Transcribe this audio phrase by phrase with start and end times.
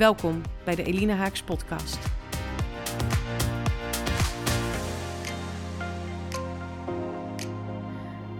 [0.00, 1.98] Welkom bij de Elina Haaks podcast.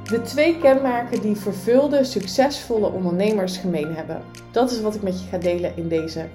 [0.05, 4.23] De twee kenmerken die vervulde, succesvolle ondernemers gemeen hebben.
[4.51, 6.29] Dat is wat ik met je ga delen in deze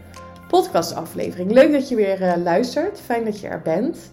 [0.47, 1.51] podcastaflevering.
[1.51, 2.99] Leuk dat je weer uh, luistert.
[2.99, 4.11] Fijn dat je er bent.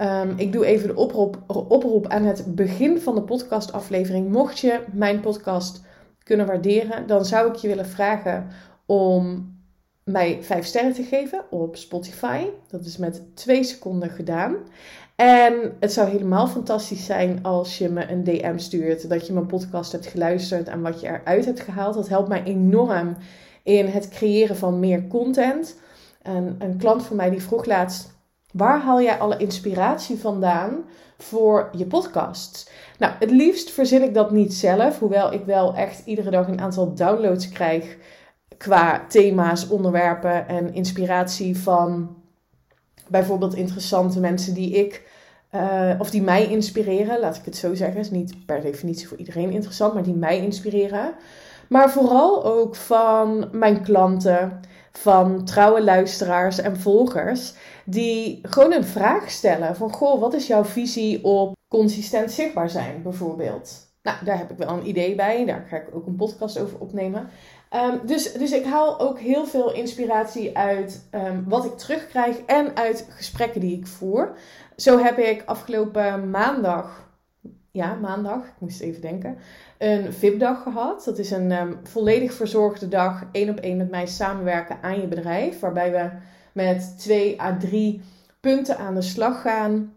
[0.00, 4.30] Um, ik doe even de oproep, oproep aan het begin van de podcastaflevering.
[4.30, 5.84] Mocht je mijn podcast
[6.22, 8.46] kunnen waarderen, dan zou ik je willen vragen
[8.86, 9.49] om
[10.10, 12.44] mij 5 sterren te geven op Spotify.
[12.68, 14.56] Dat is met 2 seconden gedaan.
[15.16, 19.08] En het zou helemaal fantastisch zijn als je me een DM stuurt.
[19.08, 21.94] Dat je mijn podcast hebt geluisterd en wat je eruit hebt gehaald.
[21.94, 23.16] Dat helpt mij enorm
[23.62, 25.78] in het creëren van meer content.
[26.22, 28.12] En een klant van mij die vroeg laatst:
[28.52, 30.84] waar haal jij alle inspiratie vandaan
[31.18, 32.70] voor je podcast?
[32.98, 36.60] Nou, het liefst verzin ik dat niet zelf, hoewel ik wel echt iedere dag een
[36.60, 37.96] aantal downloads krijg
[38.60, 42.16] qua thema's, onderwerpen en inspiratie van
[43.08, 45.08] bijvoorbeeld interessante mensen die ik
[45.54, 48.00] uh, of die mij inspireren, laat ik het zo zeggen.
[48.00, 51.14] Is niet per definitie voor iedereen interessant, maar die mij inspireren.
[51.68, 54.60] Maar vooral ook van mijn klanten,
[54.92, 60.64] van trouwe luisteraars en volgers, die gewoon een vraag stellen van, goh, wat is jouw
[60.64, 63.88] visie op consistent zichtbaar zijn, bijvoorbeeld?
[64.02, 65.44] Nou, daar heb ik wel een idee bij.
[65.46, 67.28] Daar ga ik ook een podcast over opnemen.
[67.74, 72.76] Um, dus, dus ik haal ook heel veel inspiratie uit um, wat ik terugkrijg en
[72.76, 74.36] uit gesprekken die ik voer.
[74.76, 77.08] Zo heb ik afgelopen maandag,
[77.70, 79.38] ja, maandag, ik moest even denken,
[79.78, 81.04] een VIP-dag gehad.
[81.04, 85.06] Dat is een um, volledig verzorgde dag, één op één met mij samenwerken aan je
[85.06, 85.60] bedrijf.
[85.60, 86.10] Waarbij we
[86.52, 88.02] met twee à drie
[88.40, 89.94] punten aan de slag gaan.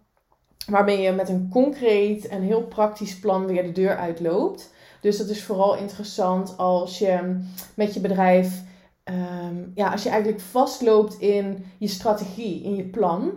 [0.68, 4.74] Waarmee je met een concreet en heel praktisch plan weer de deur uitloopt.
[5.04, 7.40] Dus dat is vooral interessant als je
[7.76, 8.62] met je bedrijf,
[9.04, 13.32] um, ja, als je eigenlijk vastloopt in je strategie, in je plan.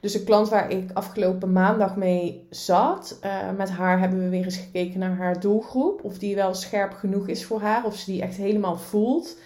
[0.00, 4.44] Dus de klant waar ik afgelopen maandag mee zat, uh, met haar hebben we weer
[4.44, 6.04] eens gekeken naar haar doelgroep.
[6.04, 9.36] Of die wel scherp genoeg is voor haar, of ze die echt helemaal voelt.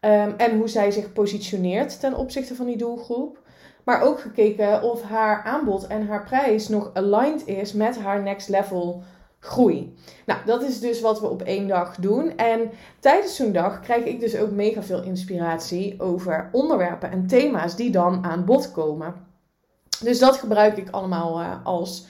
[0.00, 3.38] Um, en hoe zij zich positioneert ten opzichte van die doelgroep.
[3.84, 8.48] Maar ook gekeken of haar aanbod en haar prijs nog aligned is met haar next
[8.48, 9.02] level
[9.40, 9.94] groei.
[10.26, 12.36] Nou, dat is dus wat we op één dag doen.
[12.36, 17.76] En tijdens zo'n dag krijg ik dus ook mega veel inspiratie over onderwerpen en thema's
[17.76, 19.14] die dan aan bod komen.
[20.02, 22.06] Dus dat gebruik ik allemaal uh, als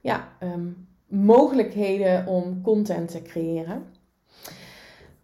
[0.00, 3.86] ja, um, mogelijkheden om content te creëren.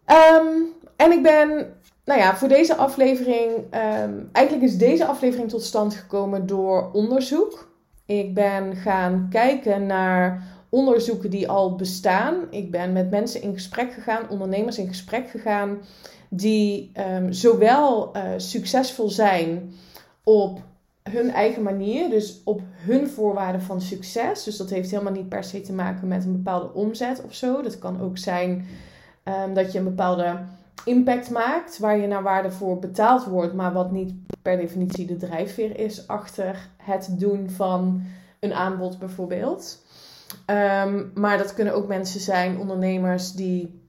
[0.06, 0.66] Um,
[0.96, 5.94] en ik ben, nou ja, voor deze aflevering, um, eigenlijk is deze aflevering tot stand
[5.94, 7.72] gekomen door onderzoek.
[8.06, 10.42] Ik ben gaan kijken naar
[10.74, 12.34] onderzoeken die al bestaan.
[12.50, 15.78] Ik ben met mensen in gesprek gegaan, ondernemers in gesprek gegaan,
[16.28, 19.72] die um, zowel uh, succesvol zijn
[20.22, 20.60] op
[21.10, 24.44] hun eigen manier, dus op hun voorwaarden van succes.
[24.44, 27.62] Dus dat heeft helemaal niet per se te maken met een bepaalde omzet of zo.
[27.62, 28.66] Dat kan ook zijn
[29.24, 30.38] um, dat je een bepaalde
[30.84, 35.16] impact maakt, waar je naar waarde voor betaald wordt, maar wat niet per definitie de
[35.16, 38.02] drijfveer is achter het doen van
[38.40, 39.83] een aanbod bijvoorbeeld.
[40.46, 43.82] Um, maar dat kunnen ook mensen zijn, ondernemers, die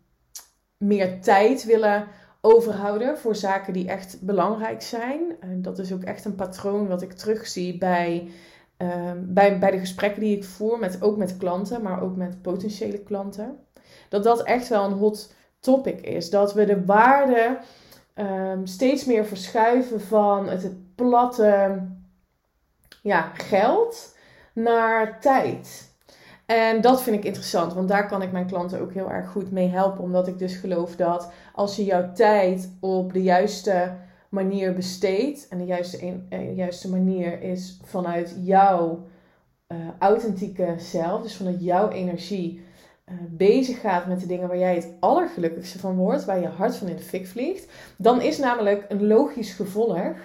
[0.78, 2.08] meer tijd willen
[2.42, 5.22] overhouden voor zaken die echt belangrijk zijn.
[5.40, 8.30] En dat is ook echt een patroon wat ik terugzie bij,
[8.78, 12.42] um, bij, bij de gesprekken die ik voer, met, ook met klanten, maar ook met
[12.42, 13.58] potentiële klanten.
[14.10, 16.30] Dat dat echt wel een hot topic is.
[16.30, 17.58] Dat we de waarde
[18.16, 21.82] um, steeds meer verschuiven van het platte
[23.02, 24.16] ja, geld
[24.54, 25.95] naar tijd.
[26.46, 29.52] En dat vind ik interessant, want daar kan ik mijn klanten ook heel erg goed
[29.52, 30.04] mee helpen.
[30.04, 33.96] Omdat ik dus geloof dat als je jouw tijd op de juiste
[34.30, 39.08] manier besteedt, en de juiste, eh, juiste manier is vanuit jouw
[39.68, 42.66] uh, authentieke zelf, dus vanuit jouw energie,
[43.06, 46.76] uh, bezig gaat met de dingen waar jij het allergelukkigste van wordt, waar je hart
[46.76, 50.18] van in de fik vliegt, dan is namelijk een logisch gevolg,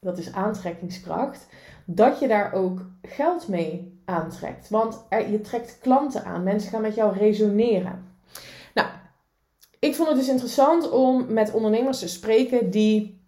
[0.00, 1.46] dat is aantrekkingskracht,
[1.84, 4.68] dat je daar ook geld mee aantrekt.
[4.68, 6.42] Want er, je trekt klanten aan.
[6.42, 8.16] Mensen gaan met jou resoneren.
[8.74, 8.88] Nou,
[9.78, 13.22] ik vond het dus interessant om met ondernemers te spreken die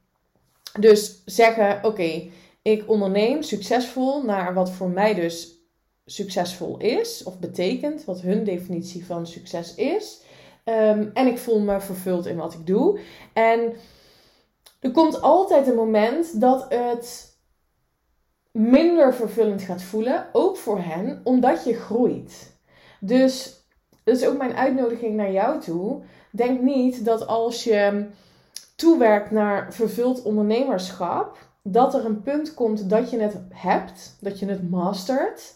[0.79, 2.31] Dus zeggen: Oké,
[2.63, 5.55] ik onderneem succesvol naar wat voor mij dus
[6.07, 10.21] succesvol is of betekent, wat hun definitie van succes is.
[10.65, 12.99] Ehm, en ik voel me vervuld in wat ik doe.
[13.33, 13.73] En
[14.81, 17.36] er komt altijd een moment dat het
[18.57, 22.57] minder vervullend gaat voelen, ook voor hen, omdat je groeit.
[23.01, 23.65] Dus
[24.05, 26.03] dat is ook mijn uitnodiging naar jou toe.
[26.31, 28.07] Denk niet dat als je
[28.77, 34.47] toewerkt naar vervuld ondernemerschap, dat er een punt komt dat je het hebt, dat je
[34.47, 35.55] het mastert.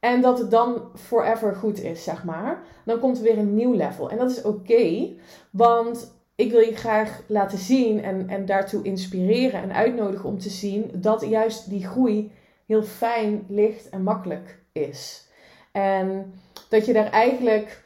[0.00, 2.62] En dat het dan forever goed is, zeg maar.
[2.84, 4.10] Dan komt er weer een nieuw level.
[4.10, 5.08] En dat is oké,
[5.50, 10.50] want ik wil je graag laten zien en, en daartoe inspireren en uitnodigen om te
[10.50, 12.32] zien dat juist die groei
[12.72, 15.28] heel fijn, licht en makkelijk is.
[15.72, 16.34] En
[16.68, 17.84] dat je daar eigenlijk,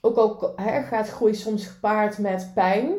[0.00, 2.92] ook al hè, gaat groei soms gepaard met pijn,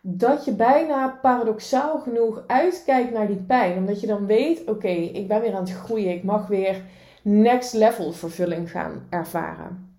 [0.00, 3.76] dat je bijna paradoxaal genoeg uitkijkt naar die pijn.
[3.76, 6.82] Omdat je dan weet, oké, ik ben weer aan het groeien, ik mag weer
[7.22, 9.98] next level vervulling gaan ervaren.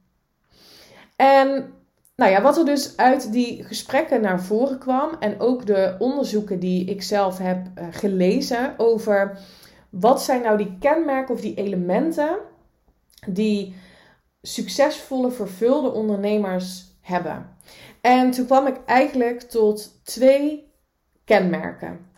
[1.15, 1.73] En
[2.15, 6.59] nou ja, wat er dus uit die gesprekken naar voren kwam en ook de onderzoeken
[6.59, 9.37] die ik zelf heb uh, gelezen over
[9.99, 12.37] wat zijn nou die kenmerken of die elementen
[13.27, 13.75] die
[14.41, 17.57] succesvolle, vervulde ondernemers hebben.
[18.01, 20.73] En toen kwam ik eigenlijk tot twee
[21.23, 22.09] kenmerken.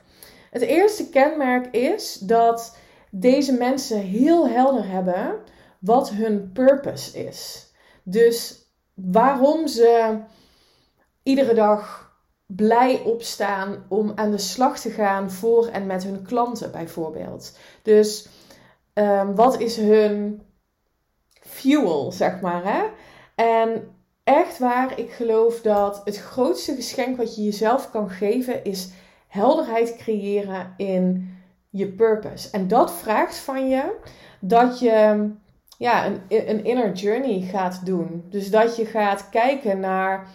[0.51, 2.77] Het eerste kenmerk is dat
[3.12, 5.39] deze mensen heel helder hebben
[5.79, 7.71] wat hun purpose is.
[8.03, 10.19] Dus waarom ze
[11.24, 12.06] iedere dag
[12.47, 17.57] blij opstaan om aan de slag te gaan voor en met hun klanten bijvoorbeeld.
[17.81, 18.27] Dus
[18.94, 20.41] um, wat is hun
[21.41, 22.63] fuel, zeg maar.
[22.63, 22.83] Hè?
[23.35, 28.89] En echt waar, ik geloof dat het grootste geschenk wat je jezelf kan geven is
[29.27, 31.35] helderheid creëren in
[31.69, 32.50] je purpose.
[32.51, 33.95] En dat vraagt van je
[34.39, 35.29] dat je
[35.77, 38.25] ja, een, een inner journey gaat doen.
[38.29, 40.27] Dus dat je gaat kijken naar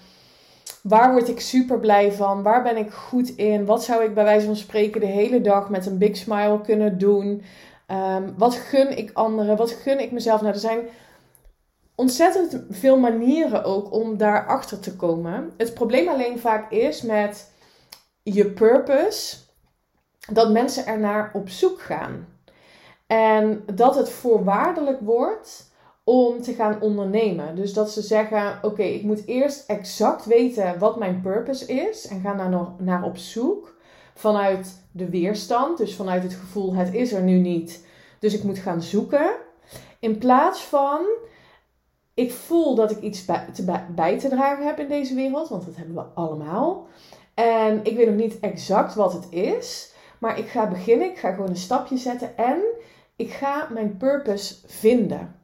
[0.82, 4.24] waar word ik super blij van, waar ben ik goed in, wat zou ik bij
[4.24, 7.42] wijze van spreken de hele dag met een big smile kunnen doen.
[7.86, 9.56] Ehm, wat gun ik anderen?
[9.56, 10.40] Wat gun ik mezelf?
[10.40, 10.88] Nou, er zijn
[11.94, 15.52] ontzettend veel manieren ook om daarachter te komen.
[15.56, 17.50] Het probleem alleen vaak is met
[18.22, 19.36] je purpose
[20.32, 22.28] dat mensen ernaar op zoek gaan.
[23.06, 25.71] En dat het voorwaardelijk wordt
[26.04, 27.56] om te gaan ondernemen.
[27.56, 32.20] Dus dat ze zeggen: Oké, ik moet eerst exact weten wat mijn purpose is en
[32.20, 33.74] ga daar naar op zoek
[34.14, 37.86] vanuit de weerstand, dus vanuit het gevoel: het is er nu niet,
[38.18, 39.30] dus ik moet gaan zoeken.
[39.98, 41.00] In plaats van
[42.14, 45.64] ik voel dat ik iets bij te, bij te dragen heb in deze wereld, want
[45.64, 46.86] dat hebben we allemaal.
[47.34, 51.10] En ik weet nog niet exact wat het is, maar ik ga beginnen.
[51.10, 52.62] Ik ga gewoon een stapje zetten en
[53.16, 55.41] ik ga mijn purpose vinden.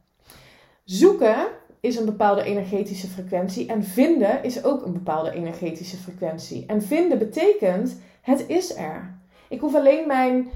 [0.88, 1.46] Zoeken
[1.81, 6.67] is een bepaalde energetische frequentie en vinden is ook een bepaalde energetische frequentie.
[6.67, 9.19] En vinden betekent het is er.
[9.49, 10.49] Ik hoef alleen mijn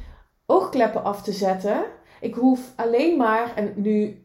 [0.46, 1.84] oogkleppen af te zetten.
[2.20, 4.24] Ik hoef alleen maar, en nu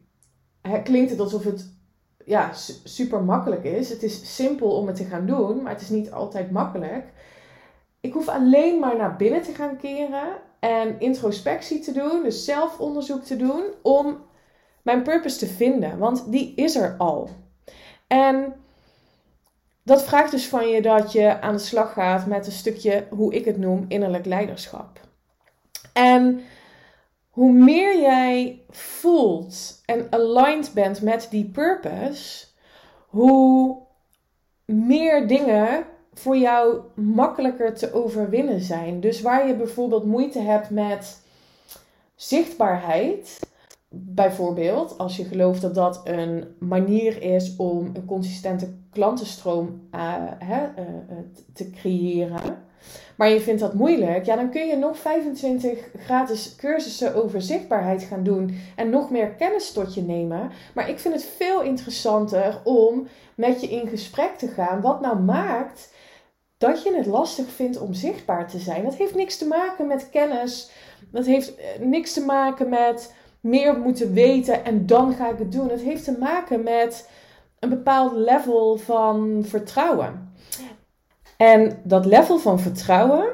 [0.84, 1.72] klinkt het alsof het
[2.24, 2.52] ja,
[2.84, 3.88] super makkelijk is.
[3.88, 7.12] Het is simpel om het te gaan doen, maar het is niet altijd makkelijk.
[8.00, 10.28] Ik hoef alleen maar naar binnen te gaan keren
[10.60, 14.26] en introspectie te doen, dus zelfonderzoek te doen, om
[14.82, 17.30] mijn purpose te vinden, want die is er al.
[18.06, 18.54] En
[19.82, 23.34] dat vraagt dus van je dat je aan de slag gaat met een stukje, hoe
[23.34, 25.00] ik het noem, innerlijk leiderschap.
[25.92, 26.40] En
[27.30, 32.46] hoe meer jij voelt en aligned bent met die purpose,
[33.06, 33.78] hoe
[34.64, 39.00] meer dingen voor jou makkelijker te overwinnen zijn.
[39.00, 41.22] Dus waar je bijvoorbeeld moeite hebt met
[42.14, 43.40] zichtbaarheid,
[43.90, 50.00] bijvoorbeeld, als je gelooft dat dat een manier is om een consistente klantenstroom uh,
[50.38, 51.18] hè, uh,
[51.52, 52.66] te creëren,
[53.16, 58.02] maar je vindt dat moeilijk, ja, dan kun je nog 25 gratis cursussen over zichtbaarheid
[58.02, 60.50] gaan doen en nog meer kennis tot je nemen.
[60.74, 64.80] Maar ik vind het veel interessanter om met je in gesprek te gaan.
[64.80, 65.92] Wat nou maakt
[66.58, 68.84] dat je het lastig vindt om zichtbaar te zijn?
[68.84, 70.70] Dat heeft niks te maken met kennis.
[71.10, 75.68] Dat heeft niks te maken met meer moeten weten en dan ga ik het doen.
[75.68, 77.10] Het heeft te maken met
[77.58, 80.32] een bepaald level van vertrouwen.
[81.36, 83.26] En dat level van vertrouwen,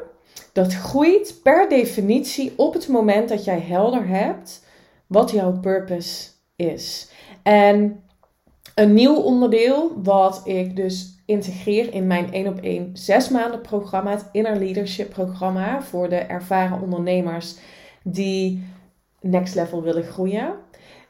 [0.53, 4.65] dat groeit per definitie op het moment dat jij helder hebt
[5.07, 7.11] wat jouw purpose is.
[7.43, 8.03] En
[8.75, 14.11] een nieuw onderdeel wat ik dus integreer in mijn 1 op 1 zes maanden programma,
[14.11, 17.57] het Inner Leadership programma voor de ervaren ondernemers
[18.03, 18.65] die
[19.25, 20.55] next level willen groeien.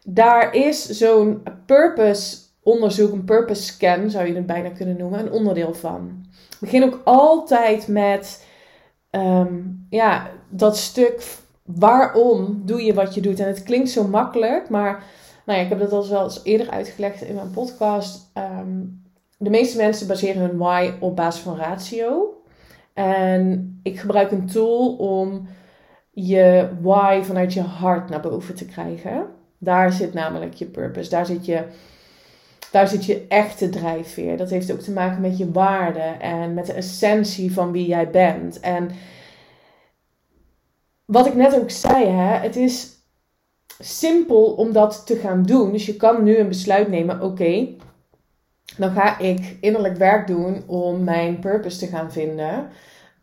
[0.07, 5.33] Daar is zo'n purpose onderzoek, een purpose scan zou je het bijna kunnen noemen, een
[5.33, 6.25] onderdeel van.
[6.51, 8.47] Ik begin ook altijd met
[9.11, 9.55] ehm,
[9.91, 13.41] ja, dat stuk waarom doe je wat je doet.
[13.41, 15.05] En het klinkt zo makkelijk, maar
[15.47, 18.31] nou ja, ik heb dat al wel eens eerder uitgelegd in mijn podcast.
[18.33, 18.81] Ehm,
[19.39, 22.35] de meeste mensen baseren hun why op basis van ratio.
[22.95, 25.47] En ik gebruik een tool om
[26.15, 29.27] je why vanuit je hart naar boven te krijgen.
[29.59, 31.11] Daar zit namelijk je purpose.
[31.11, 31.65] Daar zit je,
[32.71, 34.37] daar zit je echte drijfveer.
[34.37, 38.11] Dat heeft ook te maken met je waarde en met de essentie van wie jij
[38.11, 38.61] bent.
[38.61, 38.91] En
[41.05, 42.93] wat ik net ook zei, hè, het is
[43.79, 45.73] simpel om dat te gaan doen.
[45.73, 47.69] Dus je kan nu een besluit nemen: oké,
[48.77, 52.69] dan ga ik innerlijk werk doen om mijn purpose te gaan vinden.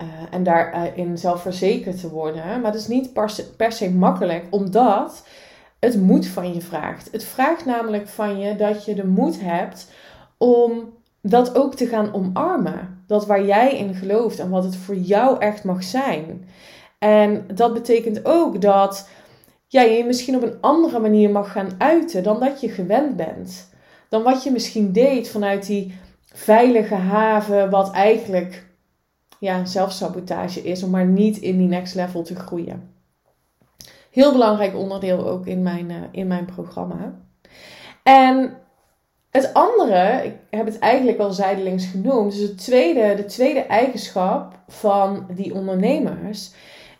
[0.01, 2.61] Uh, en daarin zelfverzekerd te worden.
[2.61, 3.13] Maar het is niet
[3.57, 5.23] per se, makkelijk, omdat
[5.79, 7.09] het moed van je vraagt.
[7.11, 9.87] Het vraagt namelijk van je dat je de moed hebt
[10.37, 13.03] om dat ook te gaan omarmen.
[13.07, 16.45] Dat waar jij in gelooft en wat het voor jou echt mag zijn.
[16.99, 19.09] En dat betekent ook dat
[19.67, 23.69] ja, je misschien op een andere manier mag gaan uiten dan dat je gewend bent.
[24.09, 25.99] Dan wat je misschien deed vanuit die
[26.33, 28.69] veilige haven, wat eigenlijk
[29.41, 32.93] ja, zelfsabotage is, om maar niet in die next level te groeien.
[34.11, 37.19] Heel belangrijk onderdeel ook in mijn, uh, in mijn programma.
[38.03, 38.57] En
[39.31, 44.59] het andere, ik heb het eigenlijk al zijdelings genoemd, dus het tweede, de tweede eigenschap
[44.67, 46.53] van die ondernemers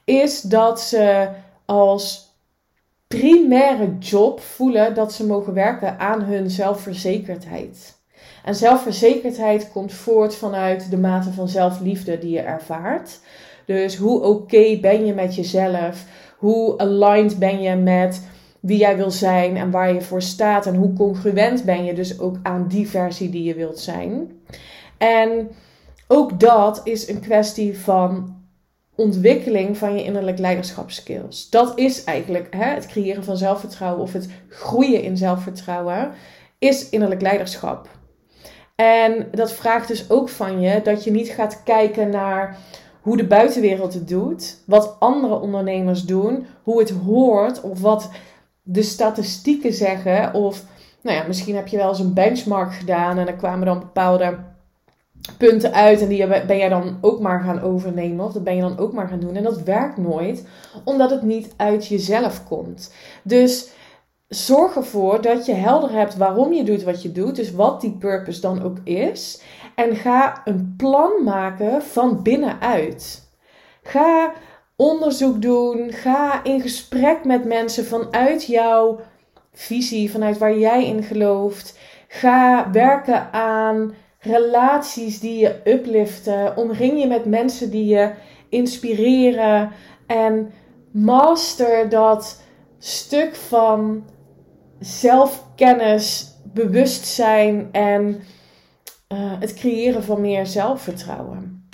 [0.04, 1.30] is dat ze
[1.66, 2.36] als
[3.08, 8.01] primaire job voelen dat ze mogen werken aan hun zelfverzekerdheid.
[8.44, 13.20] En zelfverzekerdheid komt voort vanuit de mate van zelfliefde die je ervaart.
[13.66, 16.06] Dus hoe oké ben je met jezelf?
[16.38, 18.28] Hoe aligned ben je met
[18.60, 20.66] wie jij wil zijn en waar je voor staat?
[20.66, 24.32] En hoe congruent ben je dus ook aan die versie die je wilt zijn?
[24.98, 25.50] En
[26.08, 28.40] ook dat is een kwestie van
[28.96, 31.50] ontwikkeling van je innerlijk leiderschapskills.
[31.50, 36.12] Dat is eigenlijk hè, het creëren van zelfvertrouwen of het groeien in zelfvertrouwen,
[36.60, 37.90] is innerlijk leiderschap.
[38.76, 42.58] En dat vraagt dus ook van je dat je niet gaat kijken naar
[43.02, 48.10] hoe de buitenwereld het doet, wat andere ondernemers doen, hoe het hoort of wat
[48.62, 50.34] de statistieken zeggen.
[50.34, 50.64] Of
[51.02, 54.38] nou ja, misschien heb je wel eens een benchmark gedaan en er kwamen dan bepaalde
[55.38, 58.62] punten uit en die ben jij dan ook maar gaan overnemen of dat ben je
[58.62, 59.36] dan ook maar gaan doen.
[59.36, 60.48] En dat werkt nooit,
[60.84, 62.94] omdat het niet uit jezelf komt.
[63.24, 63.70] Dus
[64.34, 67.92] zorg ervoor dat je helder hebt waarom je doet wat je doet, dus wat die
[67.92, 69.42] purpose dan ook is.
[69.76, 73.30] En ga een plan maken van binnenuit.
[73.84, 74.34] Ga
[74.76, 79.00] onderzoek doen, ga in gesprek met mensen vanuit jouw
[79.54, 81.78] visie, vanuit waar jij in gelooft.
[82.08, 86.58] Ga werken aan relaties die je upliften.
[86.58, 88.12] Omring je met mensen die je
[88.50, 89.72] inspireren.
[90.08, 90.52] En
[90.92, 92.42] master dat
[92.80, 94.04] stuk van
[94.82, 101.70] zelfkennis, bewustzijn en uh, het creëren van meer zelfvertrouwen.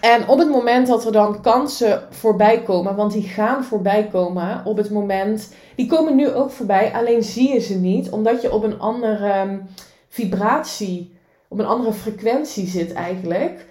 [0.00, 4.62] En op het moment dat er dan kansen voorbij komen, want die gaan voorbij komen
[4.64, 8.52] op het moment, die komen nu ook voorbij, alleen zie je ze niet, omdat je
[8.52, 9.66] op een andere um,
[10.08, 11.14] vibratie
[11.54, 13.66] op een andere frequentie zit eigenlijk.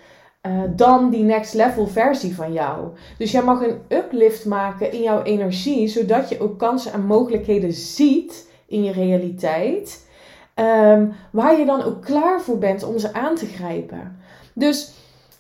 [0.48, 2.88] Uh, dan die next level versie van jou.
[3.18, 7.74] Dus jij mag een uplift maken in jouw energie, zodat je ook kansen en mogelijkheden
[7.74, 10.08] ziet in je realiteit.
[10.56, 14.20] Um, waar je dan ook klaar voor bent om ze aan te grijpen.
[14.54, 14.94] Dus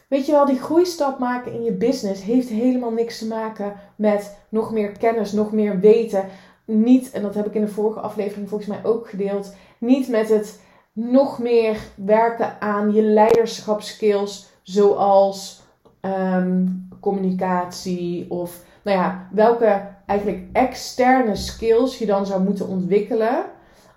[0.07, 4.37] weet je wel, die groeistap maken in je business heeft helemaal niks te maken met
[4.49, 6.25] nog meer kennis, nog meer weten.
[6.65, 10.29] Niet, en dat heb ik in de vorige aflevering volgens mij ook gedeeld, niet met
[10.29, 10.61] het
[10.93, 15.61] nog meer werken aan je leiderschapskills, zoals
[16.01, 16.65] ehm,
[16.99, 23.45] communicatie of nou ja, welke eigenlijk externe skills je dan zou moeten ontwikkelen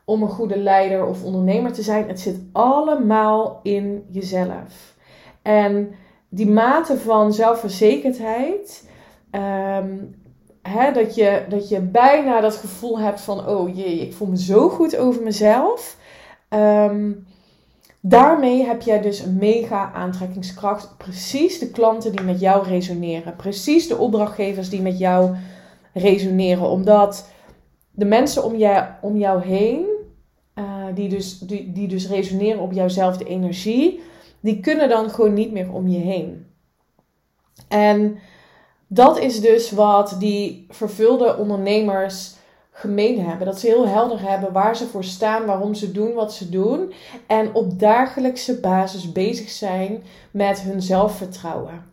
[0.05, 2.09] om een goede leider of ondernemer te zijn.
[2.09, 4.95] Het zit allemaal in jezelf.
[5.43, 5.95] En
[6.29, 8.91] die mate van zelfverzekerdheid,
[9.31, 10.15] um,
[10.63, 14.39] hè, dat, je, dat je bijna dat gevoel hebt van, oh jee, ik voel me
[14.39, 15.97] zo goed over mezelf.
[16.49, 17.13] Ehm,
[18.09, 20.97] daarmee heb jij dus een mega aantrekkingskracht.
[20.97, 23.37] Precies de klanten die met jou resoneren.
[23.37, 25.37] Precies de opdrachtgevers die met jou
[25.93, 26.69] resoneren.
[26.69, 27.31] Omdat
[27.91, 29.87] de mensen om, je, om jou heen,
[30.55, 34.01] uh, die dus, die, die dus resoneren op jouwzelfde energie,
[34.41, 36.47] die kunnen dan gewoon niet meer om je heen.
[37.69, 38.19] En
[38.87, 42.36] dat is dus wat die vervulde ondernemers
[42.79, 43.47] gemeen hebben.
[43.47, 46.93] Dat ze heel helder hebben waar ze voor staan, waarom ze doen wat ze doen.
[47.27, 51.85] En op dagelijkse basis bezig zijn met hun zelfvertrouwen.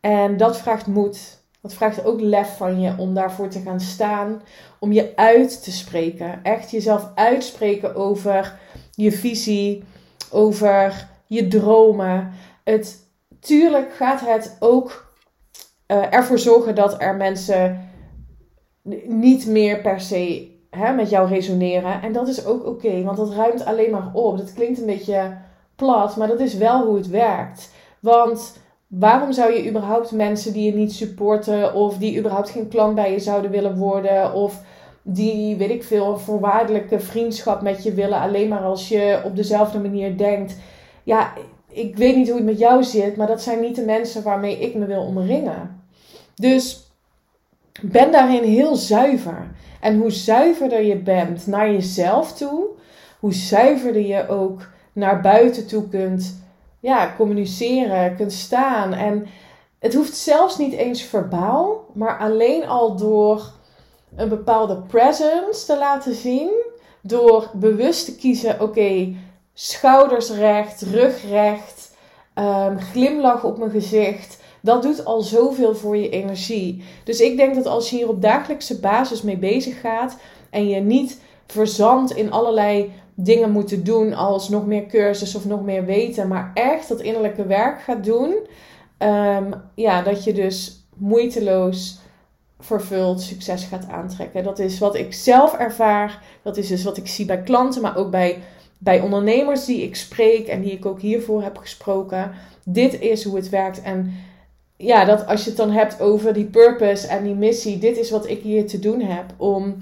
[0.00, 1.38] En dat vraagt moed.
[1.60, 4.42] Dat vraagt ook lef van je om daarvoor te gaan staan.
[4.78, 6.40] Om je uit te spreken.
[6.42, 8.58] Echt jezelf uitspreken over
[8.94, 9.84] je visie.
[10.30, 12.32] Over je dromen.
[12.64, 13.06] Het,
[13.40, 15.14] tuurlijk gaat het ook
[15.86, 17.89] uh, ervoor zorgen dat er mensen
[19.06, 22.02] niet meer per se hè, met jou resoneren.
[22.02, 24.38] En dat is ook oké, want dat ruimt alleen maar op.
[24.38, 25.36] Dat klinkt een beetje
[25.76, 27.70] plat, maar dat is wel hoe het werkt.
[28.00, 32.94] Want waarom zou je überhaupt mensen die je niet supporten of die überhaupt geen klant
[32.94, 34.62] bij je zouden willen worden of
[35.02, 39.36] die, weet ik veel, een voorwaardelijke vriendschap met je willen alleen maar als je op
[39.36, 40.56] dezelfde manier denkt.
[41.02, 41.32] Ja,
[41.68, 44.58] ik weet niet hoe het met jou zit, maar dat zijn niet de mensen waarmee
[44.58, 45.82] ik me wil omringen.
[46.34, 46.89] Dus
[47.82, 49.50] ben daarin heel zuiver.
[49.80, 52.66] En hoe zuiverder je bent naar jezelf toe,
[53.20, 56.44] hoe zuiverder je ook naar buiten toe kunt
[56.80, 58.92] ja, communiceren, kunt staan.
[58.92, 59.26] En
[59.78, 63.52] het hoeft zelfs niet eens verbaal, maar alleen al door
[64.16, 66.50] een bepaalde presence te laten zien.
[67.02, 69.14] Door bewust te kiezen, oké,
[69.54, 71.96] schouders recht, rug recht,
[72.34, 76.84] um, glimlach op mijn gezicht dat doet al zoveel voor je energie.
[77.04, 80.16] Dus ik denk dat als je hier op dagelijkse basis mee bezig gaat
[80.50, 85.62] en je niet verzandt in allerlei dingen moeten doen als nog meer cursus of nog
[85.62, 88.34] meer weten, maar echt dat innerlijke werk gaat doen,
[88.98, 91.98] um, ja, dat je dus moeiteloos
[92.58, 94.44] vervuld succes gaat aantrekken.
[94.44, 96.22] Dat is wat ik zelf ervaar.
[96.42, 98.38] Dat is dus wat ik zie bij klanten, maar ook bij,
[98.78, 102.32] bij ondernemers die ik spreek en die ik ook hiervoor heb gesproken.
[102.64, 103.82] Dit is hoe het werkt.
[103.82, 104.14] En
[104.80, 108.10] ja, dat als je het dan hebt over die purpose en die missie, dit is
[108.10, 109.24] wat ik hier te doen heb.
[109.36, 109.76] Om,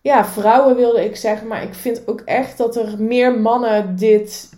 [0.00, 4.50] ja, vrouwen wilde ik zeggen, maar ik vind ook echt dat er meer mannen dit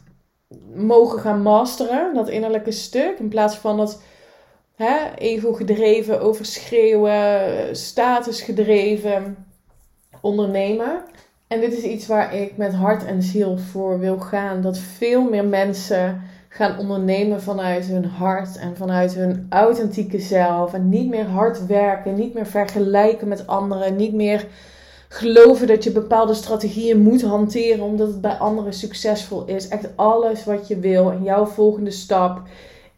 [0.75, 3.19] mogen gaan masteren, dat innerlijke stuk.
[3.19, 4.03] In plaats van dat
[4.75, 9.47] hè, ego gedreven, overschreeuwen, status gedreven
[10.21, 11.03] ondernemen.
[11.47, 14.61] En dit is iets waar ik met hart en ziel voor wil gaan.
[14.61, 16.23] Dat veel meer mensen
[16.55, 20.75] gaan ondernemen vanuit hun hart en vanuit hun authentieke zelf.
[20.75, 24.47] En niet meer hard werken, niet meer vergelijken met anderen, niet meer
[25.09, 29.69] geloven dat je bepaalde strategieën moet hanteren omdat het bij anderen succesvol is.
[29.69, 32.41] Echt alles wat je wil en jouw volgende stap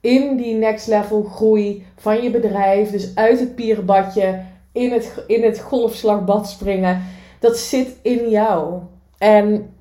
[0.01, 2.91] in die next level groei van je bedrijf.
[2.91, 4.41] Dus uit het pierenbadje
[4.73, 7.03] in het, in het golfslagbad springen.
[7.41, 8.81] Dat zit in jou.
[9.19, 9.75] En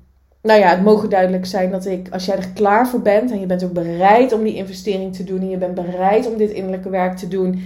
[0.46, 3.40] nou ja, het mogen duidelijk zijn dat ik, als jij er klaar voor bent en
[3.40, 6.50] je bent ook bereid om die investering te doen en je bent bereid om dit
[6.50, 7.62] innerlijke werk te doen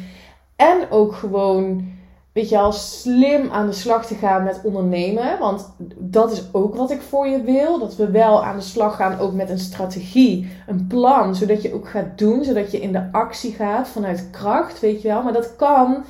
[0.56, 1.88] en ook gewoon,
[2.32, 6.74] weet je al, slim aan de slag te gaan met ondernemen, want dat is ook
[6.74, 9.58] wat ik voor je wil, dat we wel aan de slag gaan ook met een
[9.58, 14.28] strategie, een plan, zodat je ook gaat doen, zodat je in de actie gaat vanuit
[14.30, 16.04] kracht, weet je wel, maar dat kan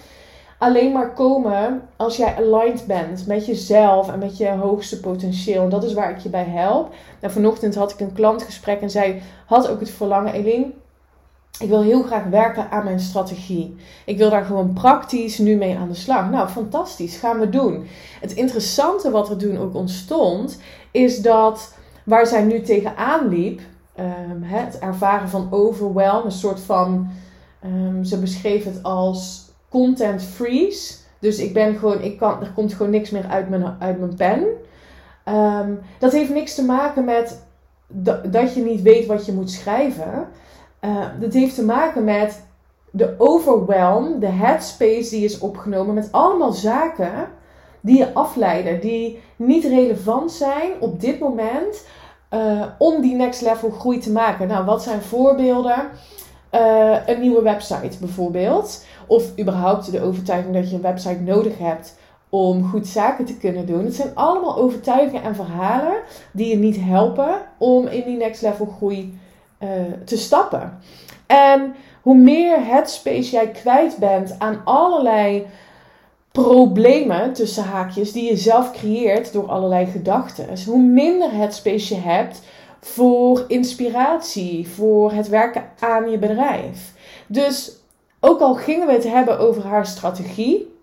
[0.61, 5.62] alleen maar komen als jij aligned bent met jezelf en met je hoogste potentieel.
[5.62, 6.94] En dat is waar ik je bij help.
[7.20, 10.66] Nou, vanochtend had ik een klantgesprek en zij had ook het verlangen, Eline,
[11.59, 13.77] ik wil heel graag werken aan mijn strategie.
[14.05, 16.31] Ik wil daar gewoon praktisch nu mee aan de slag.
[16.31, 17.87] Nou, fantastisch, gaan we doen.
[18.20, 23.61] Het interessante wat er toen ook ontstond, is dat waar zij nu tegenaan liep,
[23.99, 27.11] um, het ervaren van overwhelm, een soort van,
[27.64, 30.94] um, ze beschreef het als content freeze.
[31.18, 34.14] Dus ik ben gewoon, ik kan, er komt gewoon niks meer uit mijn, uit mijn
[34.14, 34.46] pen.
[35.35, 37.42] Um, dat heeft niks te maken met
[38.30, 40.28] dat je niet weet wat je moet schrijven.
[40.80, 42.42] Uh, dat heeft te maken met
[42.90, 47.28] de overwhelm, de headspace die is opgenomen met allemaal zaken
[47.80, 51.87] die je afleiden, die niet relevant zijn op dit moment
[52.35, 54.48] uh, om die next level groei te maken.
[54.48, 55.90] Nou, wat zijn voorbeelden?
[56.54, 58.84] Uh, een nieuwe website bijvoorbeeld.
[59.06, 63.66] Of überhaupt de overtuiging dat je een website nodig hebt om goed zaken te kunnen
[63.66, 63.84] doen.
[63.84, 65.94] Het zijn allemaal overtuigingen en verhalen
[66.32, 69.18] die je niet helpen om in die next level groei
[69.58, 69.68] uh,
[70.04, 70.78] te stappen.
[71.26, 75.46] En hoe meer headspace jij kwijt bent aan allerlei
[76.32, 82.42] problemen tussen haakjes die je zelf creëert door allerlei gedachten, hoe minder headspace je hebt
[82.80, 86.92] voor inspiratie, voor het werken aan je bedrijf.
[87.26, 87.72] Dus
[88.20, 90.78] ook al gingen we het hebben over haar strategie,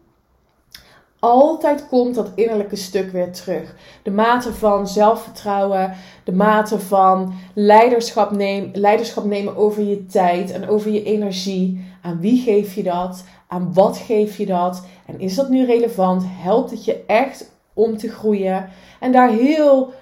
[1.20, 3.76] altijd komt dat innerlijke stuk weer terug.
[4.04, 10.70] De mate van zelfvertrouwen, de mate van leiderschap, neem, leiderschap nemen over je tijd en
[10.70, 11.86] over je energie.
[12.02, 13.24] Aan wie geef je dat?
[13.48, 14.86] Aan wat geef je dat?
[15.06, 16.24] En is dat nu relevant?
[16.28, 18.70] Helpt het je echt om te groeien?
[19.00, 19.94] En daar heel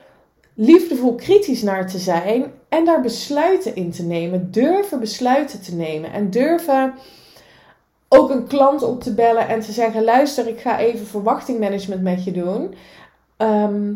[0.56, 4.52] liefdevol kritisch naar te zijn en daar besluiten in te nemen.
[4.52, 6.94] Durven besluiten te nemen en durven
[8.10, 12.24] ook een klant op te bellen en te zeggen: luister, ik ga even verwachtingmanagement met
[12.24, 12.74] je doen.
[13.38, 13.94] Ehm,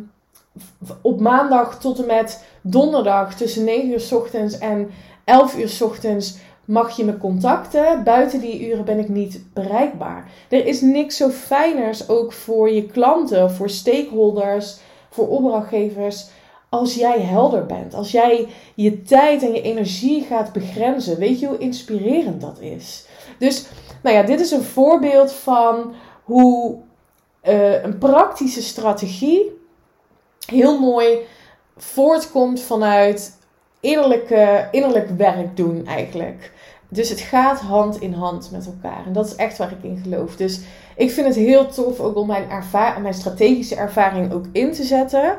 [1.01, 4.89] op maandag tot en met donderdag tussen 9 uur s ochtends en
[5.23, 8.03] 11 uur s ochtends mag je me contacten.
[8.03, 10.31] Buiten die uren ben ik niet bereikbaar.
[10.49, 14.77] Er is niks zo fijners ook voor je klanten, voor stakeholders,
[15.09, 16.27] voor opdrachtgevers.
[16.69, 21.47] Als jij helder bent, als jij je tijd en je energie gaat begrenzen, weet je
[21.47, 23.05] hoe inspirerend dat is?
[23.39, 23.65] Dus
[24.03, 26.77] nou ja, dit is een voorbeeld van hoe
[27.43, 29.57] uh, een praktische strategie
[30.45, 31.17] heel mooi
[31.77, 33.37] voortkomt vanuit
[33.79, 36.51] innerlijke, innerlijk werk doen eigenlijk.
[36.89, 39.05] Dus het gaat hand in hand met elkaar.
[39.05, 40.35] En dat is echt waar ik in geloof.
[40.35, 40.59] Dus
[40.95, 42.47] ik vind het heel tof ook om mijn,
[43.01, 45.37] mijn strategische ervaring ook in te zetten.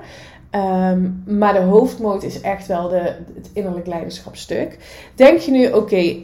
[0.54, 4.78] Um, maar de hoofdmoot is echt wel de, het innerlijk leiderschapstuk.
[5.14, 6.16] Denk je nu, oké,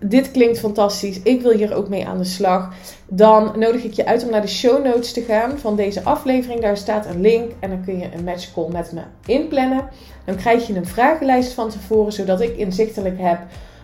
[0.00, 2.72] dit klinkt fantastisch, ik wil hier ook mee aan de slag.
[3.08, 6.60] Dan nodig ik je uit om naar de show notes te gaan van deze aflevering.
[6.60, 9.88] Daar staat een link en dan kun je een match call met me inplannen.
[10.24, 13.38] Dan krijg je een vragenlijst van tevoren, zodat ik inzichtelijk heb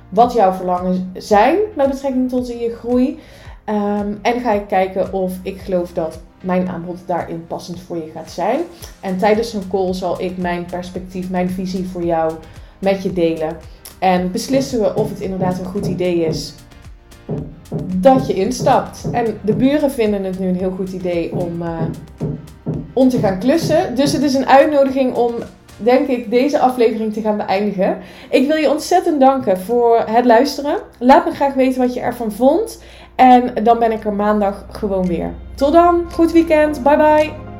[0.08, 3.18] wat jouw verlangen zijn met betrekking tot je groei.
[3.66, 8.10] Um, en ga ik kijken of ik geloof dat mijn aanbod daarin passend voor je
[8.14, 8.60] gaat zijn.
[9.00, 12.32] En tijdens een call zal ik mijn perspectief, mijn visie voor jou
[12.78, 13.56] met je delen.
[13.98, 16.54] En beslissen we of het inderdaad een goed idee is
[17.94, 19.08] dat je instapt.
[19.12, 21.82] En de buren vinden het nu een heel goed idee om, uh,
[22.92, 23.94] om te gaan klussen.
[23.94, 25.34] Dus het is een uitnodiging om,
[25.76, 27.98] denk ik, deze aflevering te gaan beëindigen.
[28.30, 30.78] Ik wil je ontzettend danken voor het luisteren.
[30.98, 32.82] Laat me graag weten wat je ervan vond.
[33.14, 35.30] En dan ben ik er maandag gewoon weer.
[35.54, 37.51] Tot dan, goed weekend, bye bye.